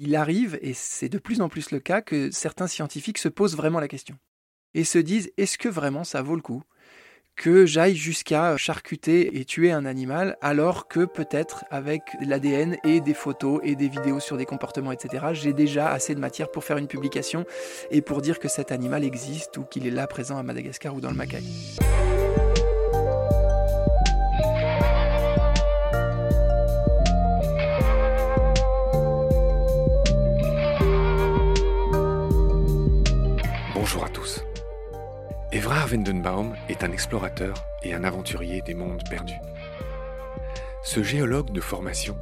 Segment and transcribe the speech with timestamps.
[0.00, 3.54] il arrive, et c'est de plus en plus le cas, que certains scientifiques se posent
[3.54, 4.16] vraiment la question
[4.72, 6.62] et se disent est-ce que vraiment ça vaut le coup
[7.36, 13.14] que j'aille jusqu'à charcuter et tuer un animal alors que peut-être avec l'ADN et des
[13.14, 16.76] photos et des vidéos sur des comportements, etc., j'ai déjà assez de matière pour faire
[16.76, 17.44] une publication
[17.90, 21.00] et pour dire que cet animal existe ou qu'il est là présent à Madagascar ou
[21.00, 21.44] dans le Macaï.
[35.70, 39.38] Evrard Wendenbaum est un explorateur et un aventurier des mondes perdus.
[40.82, 42.18] Ce géologue de formation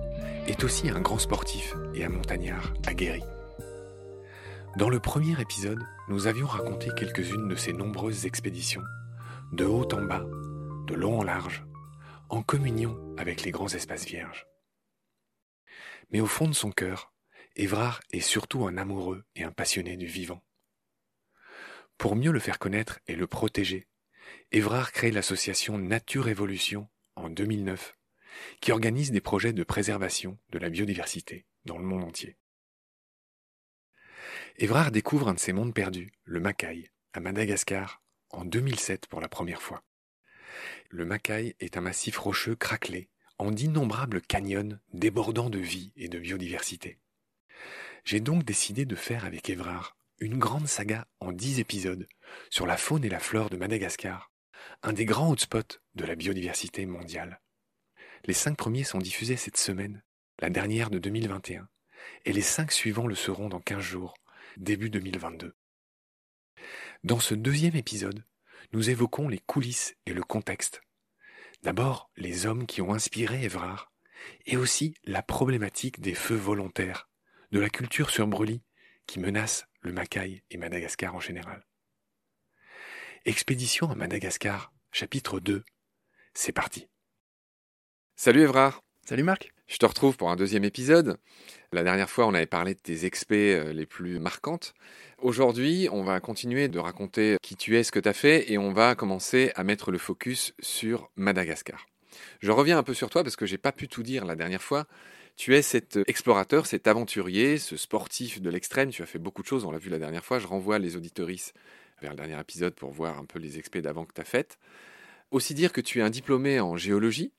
[0.46, 3.22] est aussi un grand sportif et un montagnard aguerri.
[4.76, 8.84] Dans le premier épisode, nous avions raconté quelques-unes de ses nombreuses expéditions,
[9.54, 10.26] de haut en bas,
[10.86, 11.64] de long en large,
[12.28, 14.46] en communion avec les grands espaces vierges.
[16.10, 17.14] Mais au fond de son cœur,
[17.56, 20.42] Évrard est surtout un amoureux et un passionné du vivant.
[21.98, 23.88] Pour mieux le faire connaître et le protéger,
[24.52, 27.98] Évrard crée l'association Nature Évolution en 2009,
[28.60, 32.36] qui organise des projets de préservation de la biodiversité dans le monde entier.
[34.58, 39.28] Évrard découvre un de ces mondes perdus, le Macaï, à Madagascar, en 2007 pour la
[39.28, 39.82] première fois.
[40.90, 46.20] Le Macaï est un massif rocheux craquelé, en d'innombrables canyons débordant de vie et de
[46.20, 47.00] biodiversité.
[48.04, 52.08] J'ai donc décidé de faire avec Évrard une grande saga en dix épisodes
[52.50, 54.32] sur la faune et la flore de Madagascar,
[54.82, 57.40] un des grands hotspots de la biodiversité mondiale.
[58.24, 60.02] Les cinq premiers sont diffusés cette semaine,
[60.40, 61.68] la dernière de 2021,
[62.24, 64.14] et les cinq suivants le seront dans quinze jours,
[64.56, 65.54] début 2022.
[67.04, 68.24] Dans ce deuxième épisode,
[68.72, 70.82] nous évoquons les coulisses et le contexte.
[71.62, 73.92] D'abord, les hommes qui ont inspiré Évrard,
[74.46, 77.08] et aussi la problématique des feux volontaires,
[77.52, 78.62] de la culture sur brûlis
[79.06, 81.64] qui menace le Macaï et Madagascar en général.
[83.24, 85.64] Expédition à Madagascar, chapitre 2.
[86.34, 86.88] C'est parti.
[88.14, 88.82] Salut Evrard.
[89.06, 89.50] Salut Marc.
[89.66, 91.16] Je te retrouve pour un deuxième épisode.
[91.72, 94.74] La dernière fois, on avait parlé de tes expés euh, les plus marquantes.
[95.16, 98.58] Aujourd'hui, on va continuer de raconter qui tu es, ce que tu as fait, et
[98.58, 101.86] on va commencer à mettre le focus sur Madagascar.
[102.40, 104.62] Je reviens un peu sur toi parce que j'ai pas pu tout dire la dernière
[104.62, 104.86] fois.
[105.38, 108.90] Tu es cet explorateur, cet aventurier, ce sportif de l'extrême.
[108.90, 110.40] Tu as fait beaucoup de choses, on l'a vu la dernière fois.
[110.40, 111.52] Je renvoie les auditorices
[112.02, 114.58] vers le dernier épisode pour voir un peu les expés d'avant que tu as faites.
[115.30, 117.32] Aussi dire que tu es un diplômé en géologie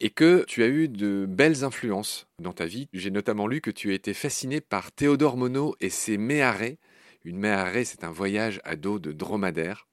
[0.00, 2.86] et que tu as eu de belles influences dans ta vie.
[2.92, 6.78] J'ai notamment lu que tu as été fasciné par Théodore Monod et ses méharées.
[7.24, 9.88] Une méharée, c'est un voyage à dos de dromadaire.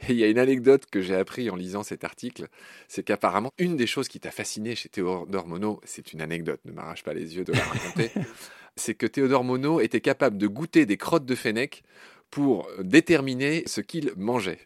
[0.00, 2.48] Et il y a une anecdote que j'ai appris en lisant cet article,
[2.88, 6.72] c'est qu'apparemment, une des choses qui t'a fasciné chez Théodore Monod, c'est une anecdote, ne
[6.72, 8.10] m'arrache pas les yeux de la raconter,
[8.76, 11.82] c'est que Théodore Monod était capable de goûter des crottes de fennec
[12.30, 14.58] pour déterminer ce qu'il mangeait.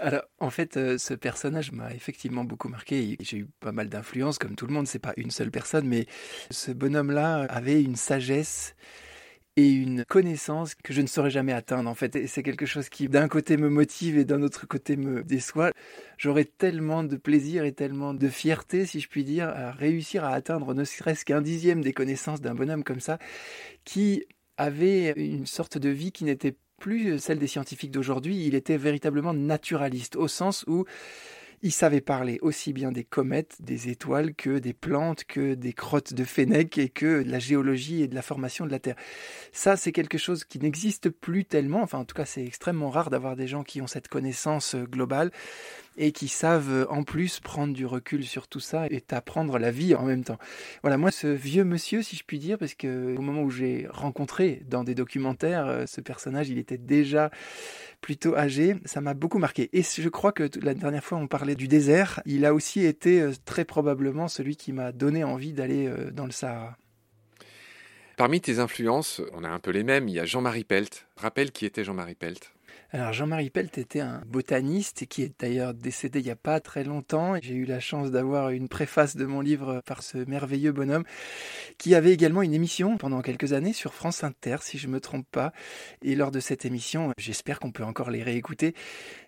[0.00, 3.16] Alors, en fait, euh, ce personnage m'a effectivement beaucoup marqué.
[3.20, 4.86] J'ai eu pas mal d'influence, comme tout le monde.
[4.86, 6.06] C'est pas une seule personne, mais
[6.50, 8.74] ce bonhomme-là avait une sagesse
[9.56, 12.16] et une connaissance que je ne saurais jamais atteindre en fait.
[12.16, 15.72] Et c'est quelque chose qui d'un côté me motive et d'un autre côté me déçoit.
[16.18, 20.30] J'aurais tellement de plaisir et tellement de fierté, si je puis dire, à réussir à
[20.34, 23.18] atteindre ne serait-ce qu'un dixième des connaissances d'un bonhomme comme ça,
[23.84, 24.24] qui
[24.56, 28.46] avait une sorte de vie qui n'était plus celle des scientifiques d'aujourd'hui.
[28.46, 30.84] Il était véritablement naturaliste au sens où
[31.64, 36.12] il savait parler aussi bien des comètes, des étoiles, que des plantes, que des crottes
[36.12, 38.96] de fennec et que de la géologie et de la formation de la Terre.
[39.50, 41.80] Ça, c'est quelque chose qui n'existe plus tellement.
[41.80, 44.84] Enfin, en tout cas, c'est extrêmement rare d'avoir des gens qui ont cette connaissance euh,
[44.84, 45.30] globale
[45.96, 49.70] et qui savent euh, en plus prendre du recul sur tout ça et t'apprendre la
[49.70, 50.38] vie en même temps.
[50.82, 53.86] Voilà, moi, ce vieux monsieur, si je puis dire, parce que au moment où j'ai
[53.90, 57.30] rencontré dans des documentaires euh, ce personnage, il était déjà
[58.00, 59.70] plutôt âgé, ça m'a beaucoup marqué.
[59.72, 63.20] Et je crois que la dernière fois on parlait du désert, il a aussi été
[63.20, 66.76] euh, très probablement celui qui m'a donné envie d'aller dans le Sahara.
[68.16, 71.06] Parmi tes influences, on a un peu les mêmes, il y a Jean-Marie Pelt.
[71.16, 72.53] Rappelle qui était Jean-Marie Pelt
[72.92, 76.84] alors Jean-Marie Pelt était un botaniste qui est d'ailleurs décédé il n'y a pas très
[76.84, 77.34] longtemps.
[77.42, 81.04] J'ai eu la chance d'avoir une préface de mon livre par ce merveilleux bonhomme
[81.78, 85.00] qui avait également une émission pendant quelques années sur France Inter si je ne me
[85.00, 85.52] trompe pas.
[86.02, 88.74] Et lors de cette émission, j'espère qu'on peut encore les réécouter,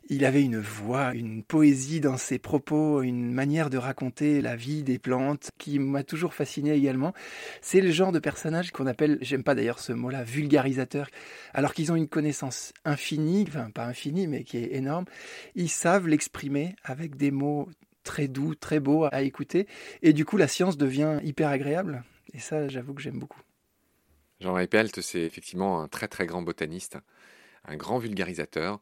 [0.09, 4.85] il avait une voix, une poésie dans ses propos, une manière de raconter la vie
[4.85, 7.13] des plantes qui m'a toujours fasciné également.
[7.61, 11.09] C'est le genre de personnage qu'on appelle, j'aime pas d'ailleurs ce mot-là, vulgarisateur,
[11.55, 13.45] alors qu'ils ont une connaissance infinie,
[13.75, 15.05] pas infinie, mais qui est énorme.
[15.55, 17.69] Ils savent l'exprimer avec des mots
[18.03, 19.67] très doux, très beaux à écouter,
[20.03, 23.41] et du coup la science devient hyper agréable Et ça, j'avoue que j'aime beaucoup.
[24.41, 26.99] Jean-Marie Pelt, c'est effectivement un très très grand botaniste,
[27.65, 28.81] un grand vulgarisateur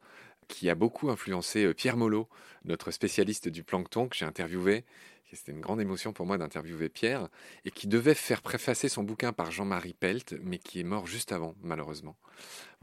[0.48, 2.28] qui a beaucoup influencé euh, Pierre Molot,
[2.64, 4.84] notre spécialiste du plancton que j'ai interviewé.
[5.32, 7.28] C'était une grande émotion pour moi d'interviewer Pierre,
[7.64, 11.32] et qui devait faire préfacer son bouquin par Jean-Marie Pelt, mais qui est mort juste
[11.32, 12.16] avant, malheureusement.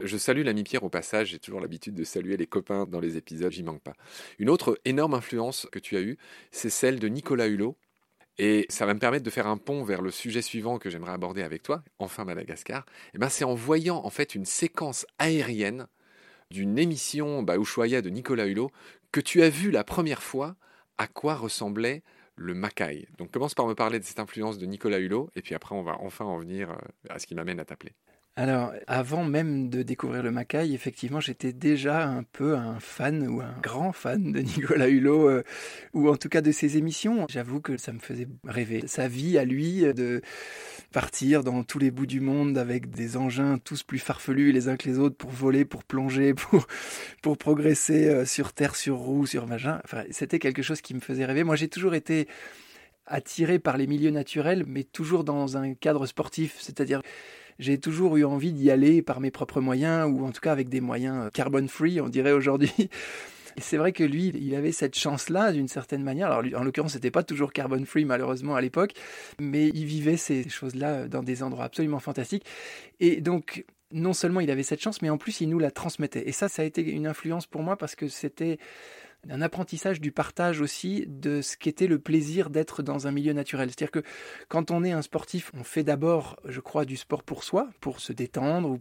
[0.00, 3.16] Je salue l'ami Pierre au passage, j'ai toujours l'habitude de saluer les copains dans les
[3.16, 3.94] épisodes, j'y manque pas.
[4.38, 6.18] Une autre énorme influence que tu as eue,
[6.50, 7.76] c'est celle de Nicolas Hulot,
[8.38, 11.12] et ça va me permettre de faire un pont vers le sujet suivant que j'aimerais
[11.12, 12.84] aborder avec toi, enfin Madagascar.
[13.08, 15.86] Et eh ben c'est en voyant en fait une séquence aérienne
[16.50, 18.70] d'une émission bah, de Nicolas Hulot
[19.10, 20.56] que tu as vu la première fois
[20.98, 22.02] à quoi ressemblait
[22.36, 23.06] le Macaï.
[23.18, 25.82] Donc commence par me parler de cette influence de Nicolas Hulot, et puis après on
[25.82, 26.76] va enfin en venir euh,
[27.08, 27.92] à ce qui m'amène à t'appeler.
[28.34, 33.42] Alors, avant même de découvrir le Macaï, effectivement, j'étais déjà un peu un fan ou
[33.42, 35.42] un grand fan de Nicolas Hulot, euh,
[35.92, 37.26] ou en tout cas de ses émissions.
[37.28, 38.84] J'avoue que ça me faisait rêver.
[38.86, 40.22] Sa vie à lui, euh, de
[40.94, 44.78] partir dans tous les bouts du monde avec des engins tous plus farfelus les uns
[44.78, 46.32] que les autres pour voler, pour plonger,
[47.22, 49.82] pour, progresser euh, sur terre, sur roue, sur vagin.
[50.10, 51.44] C'était quelque chose qui me faisait rêver.
[51.44, 52.28] Moi, j'ai toujours été
[53.04, 57.02] attiré par les milieux naturels, mais toujours dans un cadre sportif, c'est-à-dire
[57.58, 60.68] j'ai toujours eu envie d'y aller par mes propres moyens, ou en tout cas avec
[60.68, 62.72] des moyens euh, carbon free, on dirait aujourd'hui.
[63.58, 66.30] c'est vrai que lui, il avait cette chance-là d'une certaine manière.
[66.30, 68.92] Alors, en l'occurrence, c'était pas toujours carbon free malheureusement à l'époque,
[69.38, 72.44] mais il vivait ces choses-là dans des endroits absolument fantastiques.
[73.00, 76.28] Et donc, non seulement il avait cette chance, mais en plus il nous la transmettait.
[76.28, 78.58] Et ça, ça a été une influence pour moi parce que c'était
[79.30, 83.70] un apprentissage du partage aussi de ce qu'était le plaisir d'être dans un milieu naturel.
[83.70, 84.02] C'est-à-dire que
[84.48, 88.00] quand on est un sportif, on fait d'abord, je crois, du sport pour soi, pour
[88.00, 88.78] se détendre,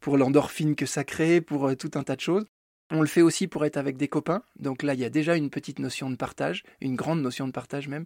[0.00, 2.46] pour l'endorphine que ça crée, pour euh, tout un tas de choses.
[2.92, 4.42] On le fait aussi pour être avec des copains.
[4.60, 7.52] Donc là, il y a déjà une petite notion de partage, une grande notion de
[7.52, 8.04] partage même.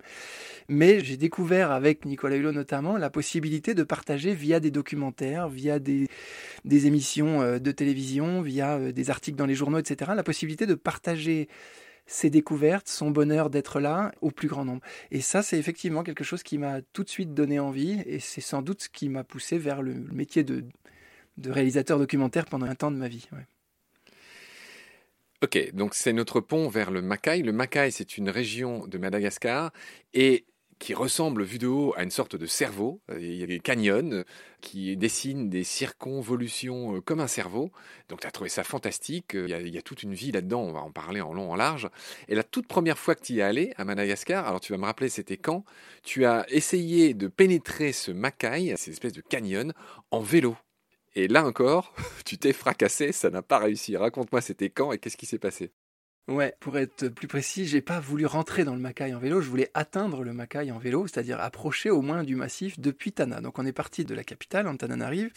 [0.68, 5.78] Mais j'ai découvert avec Nicolas Hulot notamment la possibilité de partager via des documentaires, via
[5.78, 6.08] des,
[6.64, 10.12] émissions euh, de télévision, via euh, des articles dans les journaux, etc.
[10.16, 11.48] La possibilité de partager
[12.06, 14.80] ses découvertes, son bonheur d'être là au plus grand nombre.
[15.10, 18.40] Et ça, c'est effectivement quelque chose qui m'a tout de suite donné envie et c'est
[18.40, 20.64] sans doute ce qui m'a poussé vers le métier de
[21.44, 23.28] réalisateur documentaire pendant un temps de ma vie.
[25.42, 27.42] Ok, donc c'est notre pont vers le Macaï.
[27.42, 29.72] Le Macaï, c'est une région de Madagascar
[30.12, 30.44] et
[30.78, 33.00] qui ressemble vu de haut à une sorte de cerveau.
[33.18, 34.24] Il y a des canyons
[34.60, 37.70] qui dessinent des circonvolutions euh, comme un cerveau.
[38.10, 39.32] Donc tu as trouvé ça fantastique.
[39.32, 41.88] Il y, a, toute une vie là-dedans, on va en parler en long, en large.
[42.28, 44.78] Et la toute première fois que tu y es allé à Madagascar, alors tu vas
[44.78, 45.64] me rappeler c'était quand,
[46.02, 49.72] tu as essayé de pénétrer ce Macaï, cette espèce de canyon,
[50.10, 50.54] en vélo.
[51.14, 53.96] Et là encore, tu t'es fracassé, ça n'a pas réussi.
[53.96, 55.72] Raconte-moi, c'était quand et qu'est-ce qui s'est passé?
[56.28, 59.48] Ouais, pour être plus précis, j'ai pas voulu rentrer dans le Macaï en vélo, je
[59.48, 63.40] voulais atteindre le Macaï en vélo, c'est-à-dire approcher au moins du massif depuis Tana.
[63.40, 65.32] Donc on est parti de la capitale, Antananarive.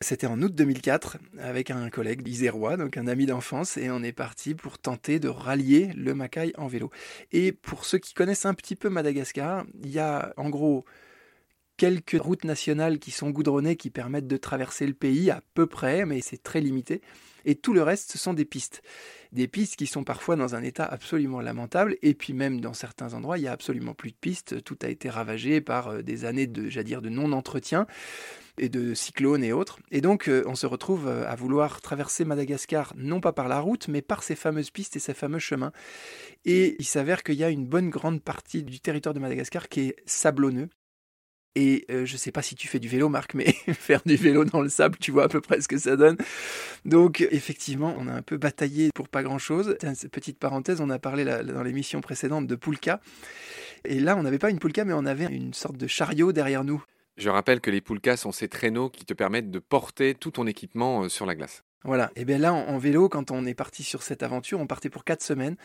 [0.00, 4.12] C'était en août 2004 avec un collègue isérois, donc un ami d'enfance, et on est
[4.12, 6.88] parti pour tenter de rallier le Macaï en vélo.
[7.32, 10.86] Et pour ceux qui connaissent un petit peu Madagascar, il y a en gros
[11.80, 16.04] quelques routes nationales qui sont goudronnées qui permettent de traverser le pays à peu près,
[16.04, 17.00] mais c'est très limité.
[17.46, 18.82] Et tout le reste, ce sont des pistes.
[19.32, 23.14] Des pistes qui sont parfois dans un état absolument lamentable, et puis même dans certains
[23.14, 24.62] endroits, il n'y a absolument plus de pistes.
[24.62, 27.86] Tout a été ravagé par euh, des années de, dire, de non-entretien
[28.58, 29.78] et de cyclones et autres.
[29.90, 33.58] Et donc, euh, on se retrouve euh, à vouloir traverser Madagascar, non pas par la
[33.58, 35.72] route, mais par ces fameuses pistes et ces fameux chemins.
[36.44, 39.80] Et il s'avère qu'il y a une bonne grande partie du territoire de Madagascar qui
[39.80, 40.68] est sablonneux.
[41.56, 44.16] Et euh, je ne sais pas si tu fais du vélo, Marc, mais faire du
[44.16, 46.16] vélo dans le sable, tu vois à peu près ce que ça donne.
[46.84, 49.76] Donc, effectivement, on a un peu bataillé pour pas grand-chose.
[50.12, 53.00] Petite parenthèse, on a parlé dans l'émission précédente de Poulka.
[53.84, 56.64] Et là, on n'avait pas une Poulka, mais on avait une sorte de chariot derrière
[56.64, 56.82] nous.
[57.16, 60.46] Je rappelle que les Poulkas sont ces traîneaux qui te permettent de porter tout ton
[60.46, 61.64] équipement euh, sur la glace.
[61.82, 64.90] Voilà, et bien là en, vélo, quand on est parti sur cette aventure, on partait
[64.90, 65.56] pour quatre semaines.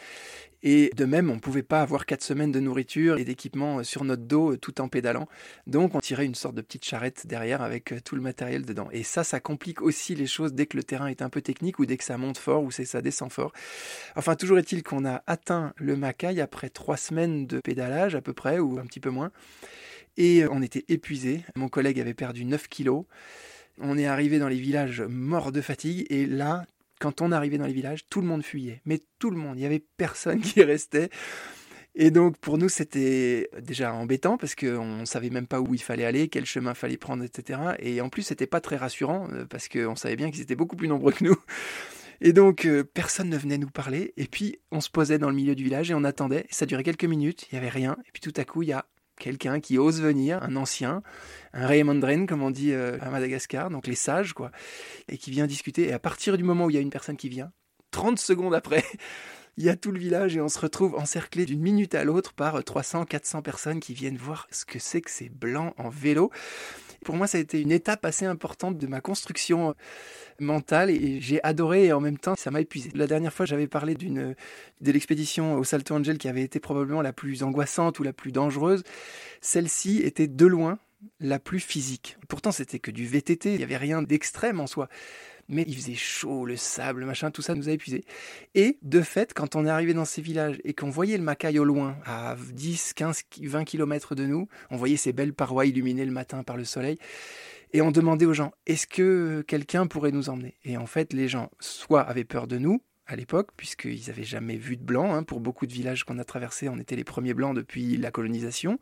[0.64, 3.84] Et de même, on ne pouvait pas avoir quatre semaines de nourriture et d'équipement euh,
[3.84, 5.28] sur notre dos euh, tout en pédalant.
[5.68, 8.88] Donc on tirait une sorte de petite charrette derrière avec euh, tout le matériel dedans.
[8.92, 11.80] Et ça, ça complique aussi les choses dès que le terrain est un peu technique
[11.80, 13.52] ou dès que ça monte fort ou ça descend fort.
[14.16, 18.34] Enfin, toujours est-il qu'on a atteint le Macaï après trois semaines de pédalage à peu
[18.34, 19.32] près, ou un petit peu moins.
[20.16, 21.44] Et on était épuisé.
[21.56, 23.04] Mon collègue avait perdu 9 kilos.
[23.79, 26.65] On est arrivé dans les villages morts de fatigue et là,
[27.00, 28.82] quand on arrivait dans les villages, tout le monde fuyait.
[28.86, 31.10] Mais tout le monde, il n'y avait personne qui restait.
[31.98, 35.82] Et donc pour nous, c'était déjà embêtant parce qu'on ne savait même pas où il
[35.82, 37.60] fallait aller, quel chemin fallait prendre, etc.
[37.79, 40.75] Et en plus, c'était pas très rassurant euh, parce qu'on savait bien qu'ils étaient beaucoup
[40.75, 41.38] plus nombreux que nous.
[42.22, 44.13] Et donc euh, personne ne venait nous parler.
[44.17, 46.46] Et puis on se posait dans le milieu du village et on attendait.
[46.50, 47.98] Ça durait quelques minutes, il n'y avait rien.
[48.08, 48.86] Et puis tout à coup, il y a
[49.18, 51.02] quelqu'un qui ose venir, un ancien,
[51.54, 54.52] un Raymondren, comme on dit euh, à Madagascar, donc les sages, quoi,
[55.08, 55.88] et qui vient discuter.
[55.88, 57.52] Et à partir du moment où il y a une personne qui vient,
[57.92, 58.84] 30 secondes après,
[59.58, 62.34] il y a tout le village et on se retrouve encerclé d'une minute à l'autre
[62.34, 66.32] par 300, 400 personnes qui viennent voir ce que c'est que ces blancs en vélo.
[67.06, 69.74] Pour moi, ça a été une étape assez importante de ma construction euh,
[70.40, 72.90] mentale et j'ai adoré et en même temps, ça m'a épuisé.
[72.96, 74.36] La dernière fois, j'avais parlé d'une
[74.82, 78.32] de l'expédition au Salto Angel qui avait été probablement la plus angoissante ou la plus
[78.32, 78.84] dangereuse.
[79.40, 80.80] Celle-ci était de loin
[81.20, 82.18] la plus physique.
[82.28, 84.90] Pourtant, c'était que du VTT, il n'y avait rien d'extrême en soi
[85.48, 88.04] mais il faisait chaud, le sable, machin, tout ça nous a épuisés.
[88.56, 91.60] Et de fait, quand on est arrivé dans ces villages et qu'on voyait le Macaï
[91.60, 96.06] au loin, à 10, 15, 20 kilomètres de nous, on voyait ces belles parois illuminées
[96.06, 96.98] le matin par le soleil,
[97.74, 100.56] et on demandait aux gens, est-ce que quelqu'un pourrait nous emmener?
[100.64, 104.58] Et en fait, les gens, soit avaient peur de nous, à l'époque, puisqu'ils n'avaient jamais
[104.58, 105.14] vu de blanc.
[105.14, 108.12] Hein, pour beaucoup de villages qu'on a traversés, on était les premiers blancs depuis la
[108.12, 108.80] colonisation.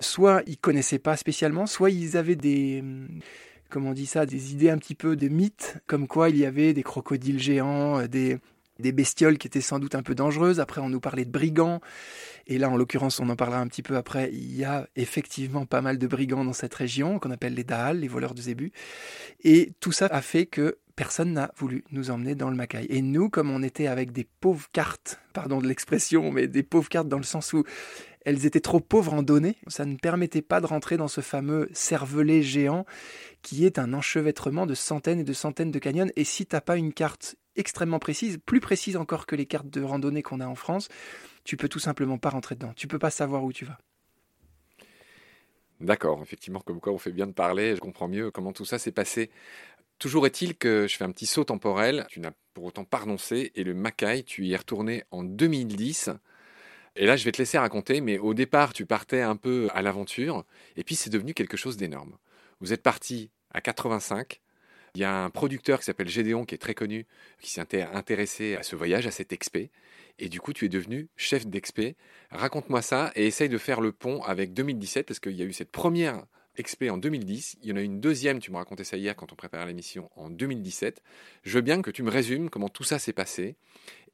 [0.00, 2.82] Soit ils connaissaient pas spécialement, soit ils avaient des,
[3.68, 6.46] comment on dit ça, des idées un petit peu de mythes, comme quoi il y
[6.46, 8.40] avait des crocodiles géants, euh, des,
[8.92, 10.60] bestioles qui étaient sans doute un peu dangereuses.
[10.60, 11.80] Après, on nous parlait de brigands.
[12.46, 14.30] Et là, en l'occurrence, on en parlera un petit peu après.
[14.32, 18.00] Il y a effectivement pas mal de brigands dans cette région, qu'on appelle les Daal,
[18.00, 18.72] les voleurs de zébus.
[19.42, 22.86] Et tout ça a fait que personne n'a voulu nous emmener dans le Macaï.
[22.88, 26.88] Et nous, comme on était avec des pauvres cartes, pardon de l'expression, mais des pauvres
[26.88, 27.64] cartes dans le sens où
[28.24, 31.68] elles étaient trop pauvres en données, ça ne permettait pas de rentrer dans ce fameux
[31.72, 32.86] cervelet géant
[33.44, 36.08] qui est un enchevêtrement de centaines et de centaines de canyons.
[36.16, 39.68] Et si tu n'as pas une carte extrêmement précise, plus précise encore que les cartes
[39.68, 40.88] de randonnée qu'on a en France,
[41.44, 42.72] tu peux tout simplement pas rentrer dedans.
[42.74, 43.78] Tu peux pas savoir où tu vas.
[45.80, 48.78] D'accord, effectivement, comme quoi on fait bien de parler, je comprends mieux comment tout ça
[48.78, 49.30] s'est passé.
[49.98, 53.52] Toujours est-il que je fais un petit saut temporel, tu n'as pour autant pas renoncé,
[53.54, 56.10] et le Macaï, tu y es retourné en 2010.
[56.96, 59.82] Et là, je vais te laisser raconter, mais au départ, tu partais un peu à
[59.82, 60.44] l'aventure,
[60.76, 62.16] et puis c'est devenu quelque chose d'énorme.
[62.64, 64.40] Vous êtes parti à 85.
[64.94, 67.04] Il y a un producteur qui s'appelle Gédéon, qui est très connu,
[67.42, 67.60] qui s'est
[67.92, 69.70] intéressé à ce voyage, à cet expé.
[70.18, 71.94] Et du coup, tu es devenu chef d'expé.
[72.30, 75.52] Raconte-moi ça et essaye de faire le pont avec 2017, parce qu'il y a eu
[75.52, 76.24] cette première
[76.56, 77.56] expé en 2010.
[77.62, 80.10] Il y en a une deuxième, tu me racontais ça hier quand on préparait l'émission,
[80.16, 81.02] en 2017.
[81.42, 83.56] Je veux bien que tu me résumes comment tout ça s'est passé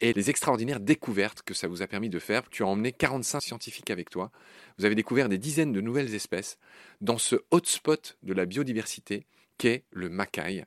[0.00, 2.48] et les extraordinaires découvertes que ça vous a permis de faire.
[2.50, 4.30] Tu as emmené 45 scientifiques avec toi.
[4.78, 6.58] Vous avez découvert des dizaines de nouvelles espèces
[7.00, 9.26] dans ce hotspot de la biodiversité
[9.58, 10.64] qu'est le Macaï.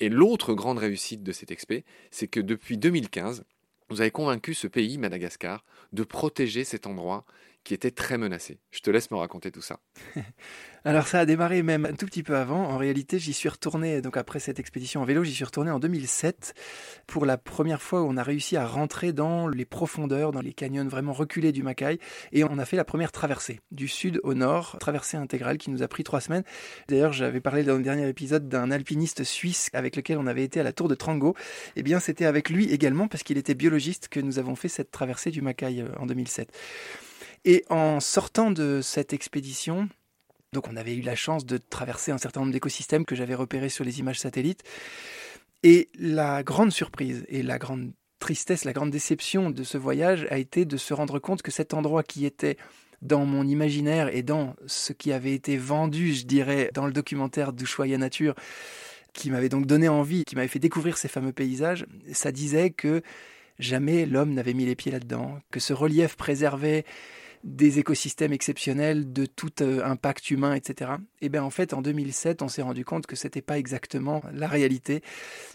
[0.00, 3.44] Et l'autre grande réussite de cet expé, c'est que depuis 2015,
[3.88, 7.24] vous avez convaincu ce pays, Madagascar, de protéger cet endroit
[7.66, 8.60] qui était très menacé.
[8.70, 9.80] Je te laisse me raconter tout ça.
[10.84, 12.62] Alors ça a démarré même un tout petit peu avant.
[12.62, 15.80] En réalité, j'y suis retourné, donc après cette expédition en vélo, j'y suis retourné en
[15.80, 16.54] 2007
[17.08, 20.52] pour la première fois où on a réussi à rentrer dans les profondeurs, dans les
[20.52, 21.98] canyons vraiment reculés du Macaï.
[22.30, 25.82] Et on a fait la première traversée, du sud au nord, traversée intégrale qui nous
[25.82, 26.44] a pris trois semaines.
[26.86, 30.60] D'ailleurs, j'avais parlé dans le dernier épisode d'un alpiniste suisse avec lequel on avait été
[30.60, 31.34] à la tour de Trango.
[31.74, 34.92] Eh bien, c'était avec lui également, parce qu'il était biologiste, que nous avons fait cette
[34.92, 36.52] traversée du Macaï euh, en 2007.
[37.46, 39.88] Et en sortant de cette expédition,
[40.52, 43.68] donc on avait eu la chance de traverser un certain nombre d'écosystèmes que j'avais repérés
[43.68, 44.64] sur les images satellites.
[45.62, 50.38] Et la grande surprise et la grande tristesse, la grande déception de ce voyage a
[50.38, 52.56] été de se rendre compte que cet endroit qui était
[53.00, 57.52] dans mon imaginaire et dans ce qui avait été vendu, je dirais, dans le documentaire
[57.52, 58.34] d'Ushuaïa Nature,
[59.12, 63.02] qui m'avait donc donné envie, qui m'avait fait découvrir ces fameux paysages, ça disait que
[63.60, 66.84] jamais l'homme n'avait mis les pieds là-dedans, que ce relief préservait
[67.44, 70.92] des écosystèmes exceptionnels, de tout euh, impact humain, etc.
[71.20, 74.22] Et bien en fait, en 2007, on s'est rendu compte que ce n'était pas exactement
[74.32, 75.02] la réalité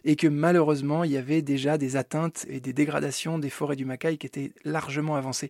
[0.04, 3.86] et que malheureusement, il y avait déjà des atteintes et des dégradations des forêts du
[3.86, 5.50] Macaï qui étaient largement avancées.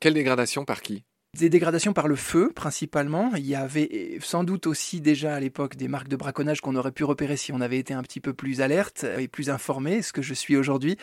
[0.00, 1.04] Quelle dégradation par qui?
[1.38, 3.32] Des dégradations par le feu, principalement.
[3.36, 6.92] Il y avait sans doute aussi déjà à l'époque des marques de braconnage qu'on aurait
[6.92, 10.12] pu repérer si on avait été un petit peu plus alerte et plus informé, ce
[10.12, 10.98] que je suis aujourd'hui.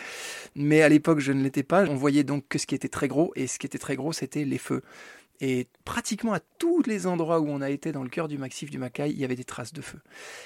[0.56, 1.84] Mais à l'époque, je ne l'étais pas.
[1.86, 4.14] On voyait donc que ce qui était très gros, et ce qui était très gros,
[4.14, 4.84] c'était les feux.
[5.42, 8.70] Et pratiquement à tous les endroits où on a été dans le cœur du massif
[8.70, 10.00] du Macaï, il y avait des traces de feu.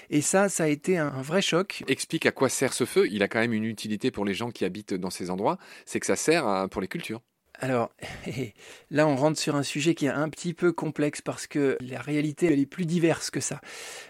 [0.09, 1.83] Et ça, ça a été un, vrai choc.
[1.87, 3.07] Explique à quoi sert ce feu.
[3.11, 5.57] Il a quand même une utilité pour les gens qui habitent dans ces endroits.
[5.85, 7.21] C'est que ça sert pour les cultures.
[7.59, 7.91] Alors
[8.91, 12.01] là, on rentre sur un sujet qui est un petit peu complexe parce que la
[12.01, 13.61] réalité, elle est plus diverse que ça.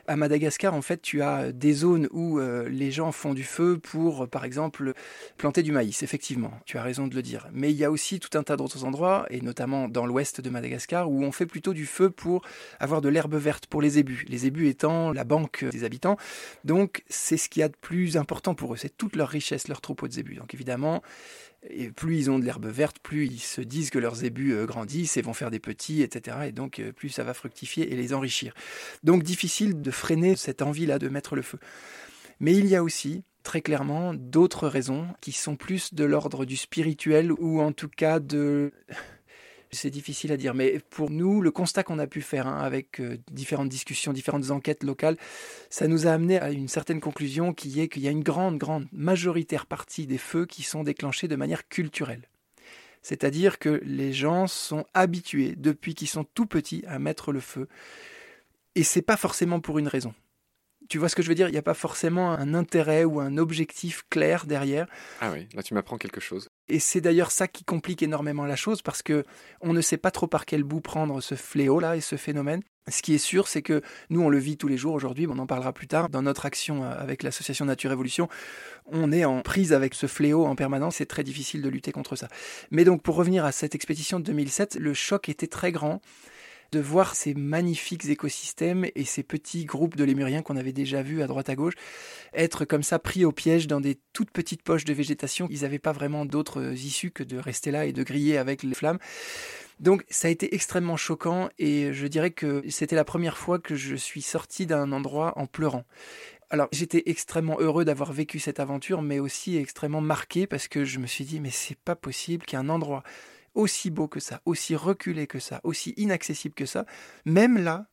[0.07, 3.77] À Madagascar, en fait, tu as des zones où euh, les gens font du feu
[3.77, 4.93] pour, par exemple,
[5.37, 6.51] planter du maïs, effectivement.
[6.65, 7.47] Tu as raison de le dire.
[7.51, 10.49] Mais il y a aussi tout un tas d'autres endroits, et notamment dans l'ouest de
[10.49, 12.41] Madagascar, où on fait plutôt du feu pour
[12.79, 14.25] avoir de l'herbe verte pour les ébus.
[14.29, 16.17] Les ébus étant la banque des habitants.
[16.63, 18.77] Donc, c'est ce qu'il y a de plus important pour eux.
[18.77, 20.35] C'est toute leur richesse, leur troupeau de zébus.
[20.35, 21.01] Donc, évidemment,
[21.69, 24.65] Et plus ils ont de l'herbe verte, plus ils se disent que leurs ébus euh,
[24.65, 26.37] grandissent et vont faire des petits, etc.
[26.47, 28.53] Et donc euh, plus ça va fructifier et les enrichir.
[29.03, 31.59] Donc difficile de freiner cette envie-là de mettre le feu.
[32.39, 36.57] Mais il y a aussi très clairement d'autres raisons qui sont plus de l'ordre du
[36.57, 38.71] spirituel ou en tout cas de
[39.73, 42.99] c'est difficile à dire, mais pour nous, le constat qu'on a pu faire hein, avec
[42.99, 45.17] euh, différentes discussions, différentes enquêtes locales,
[45.69, 48.57] ça nous a amené à une certaine conclusion qui est qu'il y a une grande,
[48.57, 52.27] grande majoritaire partie des feux qui sont déclenchés de manière culturelle.
[53.01, 57.67] C'est-à-dire que les gens sont habitués depuis qu'ils sont tout petits à mettre le feu.
[58.75, 60.13] Et c'est pas forcément pour une raison.
[60.89, 61.47] Tu vois ce que je veux dire?
[61.47, 64.87] Il n'y a pas forcément un intérêt ou un objectif clair derrière.
[65.21, 66.49] Ah oui, là tu m'apprends quelque chose.
[66.67, 69.23] Et c'est d'ailleurs ça qui complique énormément la chose parce que
[69.61, 72.61] on ne sait pas trop par quel bout prendre ce fléau là et ce phénomène.
[72.89, 75.37] Ce qui est sûr, c'est que nous on le vit tous les jours aujourd'hui, on
[75.39, 78.27] en parlera plus tard dans notre action euh, avec l'association Nature Évolution,
[78.87, 82.17] on est en prise avec ce fléau en permanence, c'est très difficile de lutter contre
[82.17, 82.27] ça.
[82.71, 86.01] Mais donc pour revenir à cette expédition de 2007, le choc était très grand
[86.73, 91.21] de voir ces magnifiques écosystèmes et ces petits groupes de lémuriens qu'on avait déjà vus
[91.21, 91.75] à droite à gauche
[92.33, 95.47] être comme ça pris au piège dans des toutes petites poches de végétation.
[95.51, 98.73] Ils n'avaient pas vraiment d'autres issues que de rester là et de griller avec les
[98.73, 98.97] flammes.
[99.79, 103.75] Donc ça a été extrêmement choquant et je dirais que c'était la première fois que
[103.75, 105.85] je suis sorti d'un endroit en pleurant.
[106.49, 110.99] Alors j'étais extrêmement heureux d'avoir vécu cette aventure, mais aussi extrêmement marqué parce que je
[110.99, 113.03] me suis dit mais c'est pas possible qu'un endroit
[113.53, 116.85] aussi beau que ça, aussi reculé que ça, aussi inaccessible que ça,
[117.25, 117.87] même là,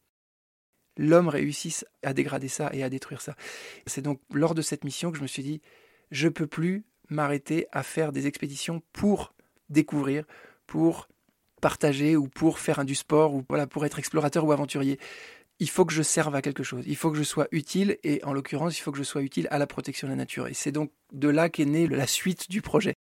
[0.96, 3.34] l'homme réussisse à dégrader ça et à détruire ça.
[3.86, 5.60] C'est donc lors de cette mission que je me suis dit,
[6.10, 9.34] je peux plus m'arrêter à faire des expéditions pour
[9.68, 10.24] découvrir,
[10.66, 11.08] pour
[11.60, 14.98] partager ou pour faire du sport ou pour être explorateur ou aventurier.
[15.58, 16.84] Il faut que je serve à quelque chose.
[16.86, 19.46] Il faut que je sois utile et en l'occurrence, il faut que je sois utile
[19.50, 20.48] à la protection de la nature.
[20.48, 22.94] Et c'est donc de là qu'est née la suite du projet.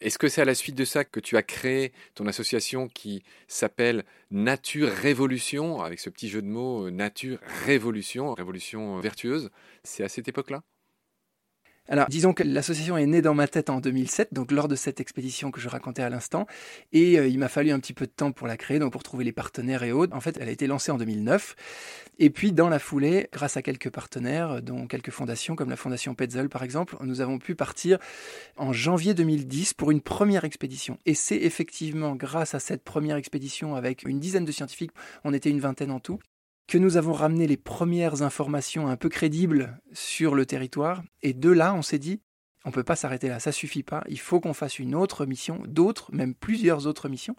[0.00, 3.24] Est-ce que c'est à la suite de ça que tu as créé ton association qui
[3.48, 9.50] s'appelle Nature Révolution, avec ce petit jeu de mots euh, Nature Révolution, révolution vertueuse?
[9.82, 10.62] C'est à cette époque-là?
[11.88, 15.00] Alors, disons que l'association est née dans ma tête en 2007, donc lors de cette
[15.00, 16.46] expédition que je racontais à l'instant,
[16.92, 19.02] et euh, il m'a fallu un petit peu de temps pour la créer, donc pour
[19.02, 20.14] trouver les partenaires et autres.
[20.14, 21.56] En fait, elle a été lancée en 2009,
[22.18, 26.14] et puis dans la foulée, grâce à quelques partenaires, dont quelques fondations, comme la fondation
[26.14, 27.98] Petzel par exemple, nous avons pu partir
[28.58, 30.98] en janvier 2010 pour une première expédition.
[31.06, 34.92] Et c'est effectivement grâce à cette première expédition avec une dizaine de scientifiques,
[35.24, 36.18] on était une vingtaine en tout,
[36.68, 41.02] que nous avons ramené les premières informations un peu crédibles sur le territoire.
[41.22, 42.20] Et de là, on s'est dit,
[42.68, 44.04] on ne peut pas s'arrêter là, ça suffit pas.
[44.10, 47.34] Il faut qu'on fasse une autre mission, d'autres, même plusieurs autres missions.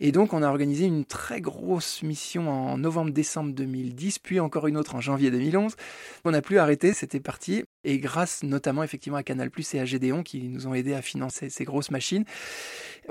[0.00, 4.78] Et donc, on a organisé une très grosse mission en novembre-décembre 2010, puis encore une
[4.78, 5.76] autre en janvier 2011.
[6.24, 7.64] On n'a plus arrêté, c'était parti.
[7.84, 11.02] Et grâce notamment effectivement à Canal Plus et à Gédéon qui nous ont aidés à
[11.02, 12.24] financer ces grosses machines,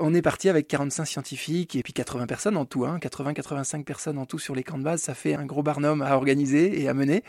[0.00, 4.18] on est parti avec 45 scientifiques et puis 80 personnes en tout, hein, 80-85 personnes
[4.18, 5.02] en tout sur les camps de base.
[5.02, 7.22] Ça fait un gros barnum à organiser et à mener.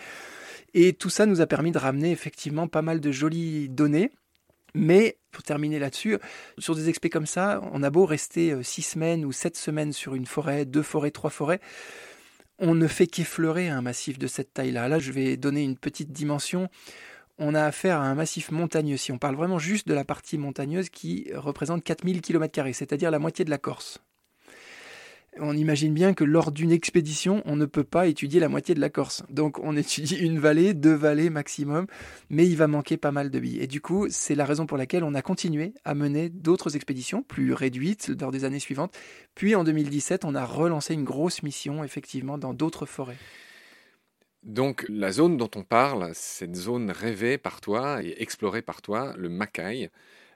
[0.78, 4.12] Et tout ça nous a permis de ramener effectivement pas mal de jolies données.
[4.74, 6.18] Mais pour terminer là-dessus,
[6.58, 9.94] sur des expés comme ça, on a beau rester euh, six semaines ou sept semaines
[9.94, 11.62] sur une forêt, deux forêts, trois forêts,
[12.60, 14.90] on ne fait qu'effleurer un massif de cette taille-là.
[14.90, 16.68] Là, je vais donner une petite dimension.
[17.38, 18.98] On a affaire à un massif montagneux.
[18.98, 23.20] Si on parle vraiment juste de la partie montagneuse qui représente 4000 km, c'est-à-dire la
[23.20, 24.02] moitié de la Corse
[25.40, 28.80] on imagine bien que lors d'une expédition, on ne peut pas étudier la moitié de
[28.80, 29.24] la Corse.
[29.30, 31.88] Donc on étudie une vallée, deux vallées maximum,
[32.30, 33.60] mais il va manquer pas mal de billes.
[33.62, 37.24] Et du coup, c'est la raison pour laquelle on a continué à mener d'autres expéditions
[37.24, 38.98] plus réduites lors des années suivantes.
[39.36, 43.18] Puis en 2017, on a relancé une grosse mission, effectivement, dans d'autres forêts.
[44.44, 49.16] Donc la zone dont on parle, cette zone rêvée par toi et explorée par toi,
[49.18, 49.90] le Macaï,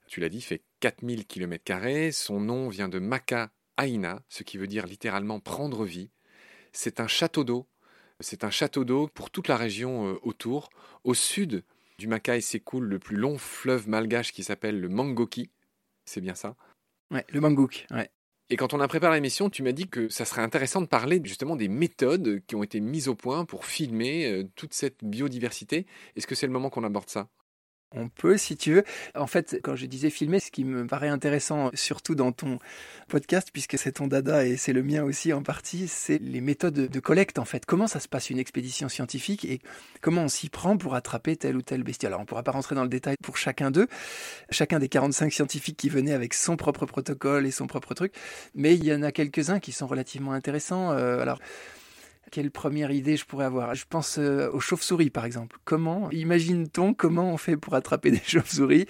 [0.07, 2.11] tu l'as dit, fait 4000 km.
[2.11, 6.09] Son nom vient de Maca Aina, ce qui veut dire littéralement prendre vie.
[6.73, 7.67] C'est un château d'eau.
[8.19, 10.69] C'est un château d'eau pour toute la région euh, autour.
[11.03, 11.63] Au sud
[11.97, 15.49] du Macaï s'écoule le plus long fleuve malgache qui s'appelle le Mangoki.
[16.05, 16.55] C'est bien ça?
[17.11, 18.09] Ouais, le Mangouk, ouais.
[18.51, 21.21] Et quand on a préparé l'émission, tu m'as dit que ça serait intéressant de parler
[21.23, 25.85] justement des méthodes qui ont été mises au point pour filmer euh, toute cette biodiversité.
[26.15, 27.29] Est-ce que c'est le moment qu'on aborde ça?
[27.95, 28.83] On peut, si tu veux.
[29.15, 32.59] En fait, quand je disais filmer, ce qui me paraît intéressant, surtout dans ton
[33.07, 36.73] podcast, puisque c'est ton dada et c'est le mien aussi en partie, c'est les méthodes
[36.73, 37.65] de collecte, en fait.
[37.65, 39.59] Comment ça se passe une expédition scientifique et
[40.01, 42.09] comment on s'y prend pour attraper telle ou telle bestiole?
[42.11, 43.87] Alors, on ne pourra pas rentrer dans le détail pour chacun d'eux,
[44.49, 48.13] chacun des 45 scientifiques qui venaient avec son propre protocole et son propre truc,
[48.55, 50.91] mais il y en a quelques-uns qui sont relativement intéressants.
[50.91, 51.39] Euh, alors,
[52.31, 53.75] Quelle première idée je pourrais avoir?
[53.75, 55.57] Je pense euh, aux chauves-souris par exemple.
[55.63, 58.85] Comment imagine-t-on comment on fait pour attraper des chauves-souris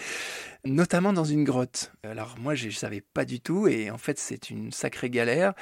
[0.65, 1.93] notamment dans une grotte?
[2.03, 5.53] Alors moi je ne savais pas du tout et en fait c'est une sacrée galère.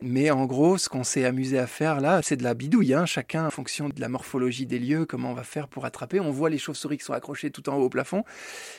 [0.00, 2.94] Mais en gros ce qu'on s'est amusé à faire là c'est de la bidouille.
[2.94, 3.06] Hein.
[3.06, 6.20] Chacun en fonction de la morphologie des lieux, comment on va faire pour attraper.
[6.20, 8.24] On voit les chauves-souris qui sont accrochées tout en haut au plafond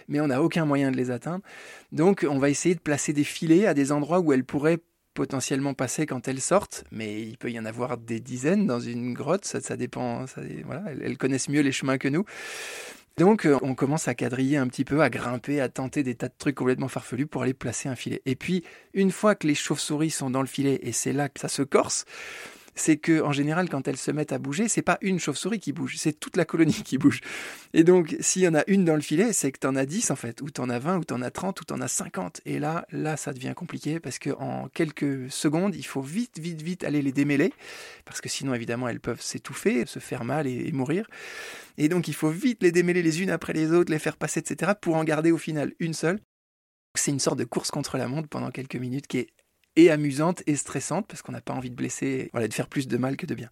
[0.07, 1.43] mais on n'a aucun moyen de les atteindre.
[1.91, 4.79] Donc on va essayer de placer des filets à des endroits où elles pourraient
[5.17, 9.15] potentiellement passer quand elles sortent, mais il peut y en avoir des dizaines dans une
[9.15, 10.25] grotte, ça, dépend,
[10.63, 12.23] voilà, elles, connaissent mieux les chemins que nous.
[13.17, 16.27] Donc euh, on commence à quadriller un petit peu, à grimper, à tenter des tas
[16.27, 18.21] de trucs complètement farfelus pour aller placer un filet.
[18.27, 21.39] Et puis une fois que les chauves-souris sont dans le filet, et c'est là que
[21.39, 22.05] ça se corse,
[22.77, 25.73] c'est que en général, quand elles se mettent à bouger, c'est pas une chauve-souris qui
[25.73, 27.21] bouge, c'est toute la colonie qui bouge.
[27.73, 29.85] Et donc, s'il y en a une dans le filet, c'est que tu en as
[29.85, 31.73] 10 en fait, ou tu en as 20, ou tu en as 30, ou tu
[31.73, 32.41] en as 50.
[32.45, 36.83] Et là, là, ça devient compliqué parce qu'en quelques secondes, il faut vite, vite, vite
[36.83, 37.51] aller les démêler,
[38.05, 41.07] parce que sinon, évidemment, elles peuvent s'étouffer, se faire mal et, et mourir.
[41.77, 44.39] Et donc, il faut vite les démêler les unes après les autres, les faire passer,
[44.39, 46.19] etc., pour en garder au final une seule.
[46.95, 49.29] C'est une sorte de course contre la montre pendant quelques minutes qui est
[49.77, 52.87] et amusante et stressante parce qu'on n'a pas envie de blesser, voilà, de faire plus
[52.87, 53.49] de mal que de bien.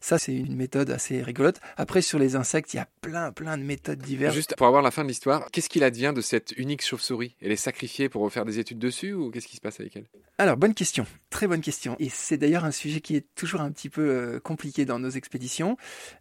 [0.00, 1.60] Ça, c'est une méthode assez rigolote.
[1.76, 4.34] Après, sur les insectes, il y a plein, plein de méthodes diverses.
[4.34, 7.36] Juste pour avoir la fin de l'histoire, qu'est-ce qu'il advient de cette unique chauve-souris?
[7.40, 10.06] Elle est sacrifiée pour faire des études dessus ou qu'est-ce qui se passe avec elle?
[10.36, 11.94] Alors, bonne question, très bonne question.
[12.00, 15.10] Et c'est d'ailleurs un sujet qui est toujours un petit peu euh, compliqué dans nos
[15.10, 15.76] expéditions.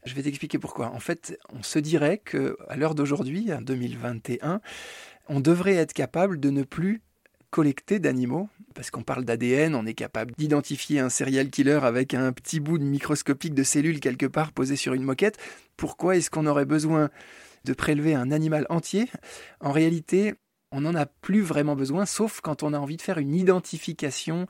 [0.05, 0.91] Je vais t'expliquer pourquoi.
[0.91, 4.61] En fait, on se dirait que à l'heure d'aujourd'hui, en 2021,
[5.29, 7.01] on devrait être capable de ne plus
[7.49, 12.31] collecter d'animaux, parce qu'on parle d'ADN, on est capable d'identifier un serial killer avec un
[12.31, 15.37] petit bout de microscopique de cellules quelque part posé sur une moquette.
[15.77, 17.09] Pourquoi est-ce qu'on aurait besoin
[17.65, 19.07] de prélever un animal entier?
[19.59, 20.35] En réalité,
[20.71, 24.47] on n'en a plus vraiment besoin, sauf quand on a envie de faire une identification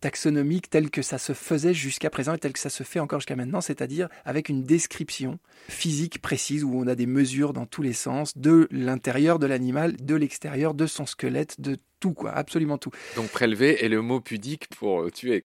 [0.00, 3.20] taxonomique tel que ça se faisait jusqu'à présent et tel que ça se fait encore
[3.20, 7.80] jusqu'à maintenant, c'est-à-dire avec une description physique précise où on a des mesures dans tous
[7.80, 12.76] les sens de l'intérieur de l'animal, de l'extérieur, de son squelette, de tout quoi, absolument
[12.76, 12.90] tout.
[13.16, 15.42] Donc prélever est le mot pudique pour euh, tuer.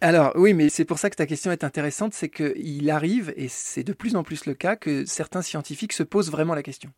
[0.00, 3.48] Alors oui, mais c'est pour ça que ta question est intéressante, c'est qu'il arrive, et
[3.48, 6.90] c'est de plus en plus le cas, que certains scientifiques se posent vraiment la question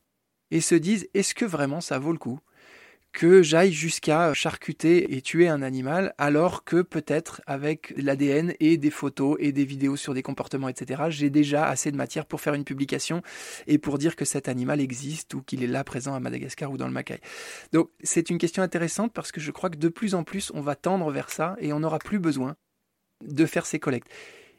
[0.52, 2.38] et se disent est-ce que vraiment ça vaut le coup?
[3.12, 8.90] Que j'aille jusqu'à charcuter et tuer un animal, alors que peut-être avec l'ADN et des
[8.90, 12.54] photos et des vidéos sur des comportements, etc., j'ai déjà assez de matière pour faire
[12.54, 13.22] une publication
[13.66, 16.76] et pour dire que cet animal existe ou qu'il est là présent à Madagascar ou
[16.76, 17.20] dans le Macaï.
[17.72, 20.60] Donc c'est une question intéressante parce que je crois que de plus en plus on
[20.60, 22.56] va tendre vers ça et on n'aura plus besoin
[23.22, 24.08] de faire ces collectes.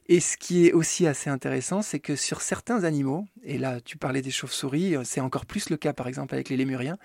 [0.07, 3.97] Et ce qui est aussi assez intéressant, c'est que sur certains animaux, et là tu
[3.97, 6.97] parlais des chauves-souris, c'est encore plus le cas par exemple avec les lémuriens,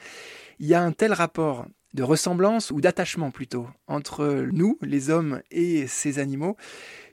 [0.59, 5.41] il y a un tel rapport de ressemblance ou d'attachement plutôt entre nous, les hommes,
[5.51, 6.57] et ces animaux,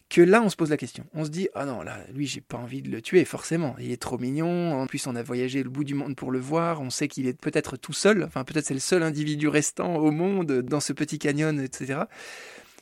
[0.10, 1.06] que là on se pose la question.
[1.14, 3.76] On se dit ah non là lui j'ai pas envie de le tuer forcément.
[3.80, 4.74] Il est trop mignon.
[4.74, 6.82] En plus on a voyagé le bout du monde pour le voir.
[6.82, 8.24] On sait qu'il est peut-être tout seul.
[8.24, 12.02] Enfin peut-être c'est le seul individu restant au monde dans ce petit canyon etc.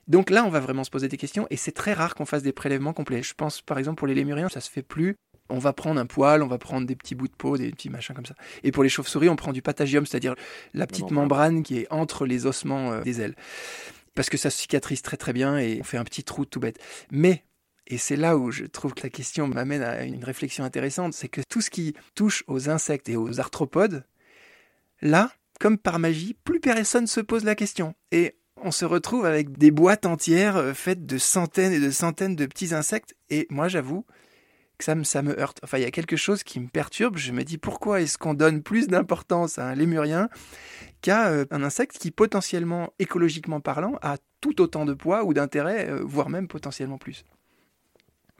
[0.08, 2.44] Donc là, on va vraiment se poser des questions et c'est très rare qu'on fasse
[2.44, 3.24] des prélèvements complets.
[3.24, 5.16] Je pense par exemple pour les lémuriens, ça se fait plus.
[5.50, 7.90] On va prendre un poil, on va prendre des petits bouts de peau, des petits
[7.90, 8.36] machins comme ça.
[8.64, 10.36] Et pour les chauves-souris, on prend du patagium, c'est-à-dire
[10.74, 13.36] la petite membrane qui est entre les ossements euh, des ailes.
[14.16, 16.80] Parce que ça cicatrise très très bien et on fait un petit trou tout bête.
[17.12, 17.44] Mais
[17.88, 21.28] et c'est là où je trouve que la question m'amène à une réflexion intéressante, c'est
[21.28, 24.06] que tout ce qui touche aux insectes et aux arthropodes,
[25.02, 27.94] là, comme par magie, plus personne se pose la question.
[28.12, 32.36] Et on se retrouve avec des boîtes entières euh, faites de centaines et de centaines
[32.36, 33.16] de petits insectes.
[33.30, 34.06] Et moi, j'avoue
[34.78, 35.60] que ça me, heurte.
[35.64, 37.18] Enfin, il y a quelque chose qui me perturbe.
[37.18, 40.30] Je me dis pourquoi est-ce qu'on donne plus d'importance à un lémurien
[41.02, 45.90] qu'à euh, un insecte qui, potentiellement, écologiquement parlant, a tout autant de poids ou d'intérêt,
[45.90, 47.26] euh, voire même potentiellement plus?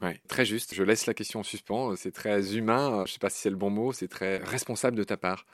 [0.04, 0.74] Ouais, très juste.
[0.74, 1.96] Je laisse la question en suspens.
[1.96, 3.04] C'est très humain.
[3.06, 3.90] Je ne sais pas si c'est le bon mot.
[3.94, 5.46] C'est très responsable de ta part.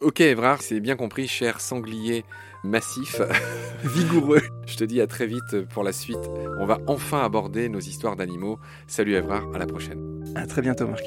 [0.00, 2.24] Ok, Evrard, c'est bien compris, cher sanglier
[2.64, 3.20] massif,
[3.84, 4.40] vigoureux.
[4.66, 6.30] Je te dis à très vite pour la suite.
[6.58, 8.58] On va enfin aborder nos histoires d'animaux.
[8.86, 10.24] Salut Evrard, à la prochaine.
[10.34, 11.04] À très bientôt, Marc.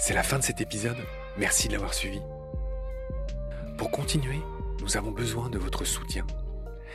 [0.00, 0.96] C'est la fin de cet épisode.
[1.38, 2.18] Merci de l'avoir suivi.
[3.78, 4.40] Pour continuer,
[4.80, 6.26] nous avons besoin de votre soutien.